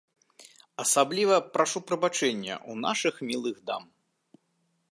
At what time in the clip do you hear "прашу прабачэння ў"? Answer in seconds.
1.57-2.73